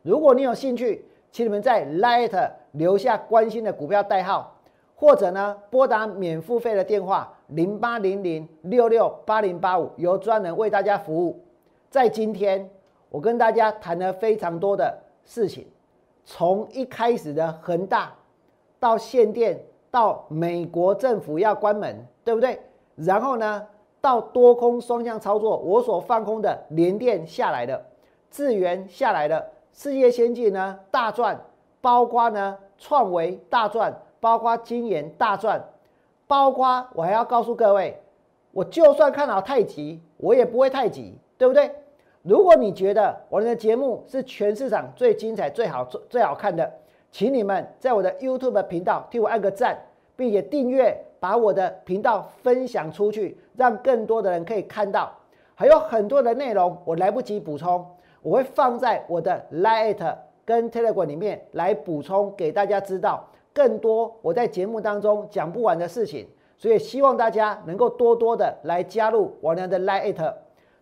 [0.02, 4.58] 如果你有兴趣，请你们在 Light 留下关心的股票代号。
[4.96, 11.40] 或者呢，拨打免付费的电话零八零零六六八零八五，由专人为大家服务。
[11.92, 12.70] 在今天，
[13.10, 15.68] 我跟大家谈了非常多的事情，
[16.24, 18.14] 从一开始的恒大，
[18.80, 19.62] 到限电，
[19.92, 22.58] 到美国政府要关门，对不对？
[22.96, 23.68] 然后呢，
[24.00, 27.86] 到多空双向操作，我所放空的联电下来的，
[28.30, 31.44] 智源下来的，世界先进呢大赚，
[31.82, 33.94] 包括呢创维大赚。
[34.22, 35.60] 包括今年大赚，
[36.28, 38.00] 包括我还要告诉各位，
[38.52, 41.72] 我就算看好太极，我也不会太极，对不对？
[42.24, 46.72] 如果你觉得我的节目是全市场最精彩、最好、最最好看的，
[47.12, 49.76] 请你们在我的 YouTube 频道替我按个赞，
[50.16, 55.12] 并且订阅，把我的频道分享出去，让更多的人可以看到。
[55.56, 57.84] 还有很多的内容我来不及补充，
[58.22, 60.16] 我会放在我的 Lite
[60.46, 63.28] 跟 Telegram 里面来补充给大家知道。
[63.54, 70.34] 更多我在节目当中讲不完的事情，所以希望大家能够多多的来加入我娘的 Lite。